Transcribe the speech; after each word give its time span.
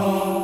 Oh. 0.00 0.37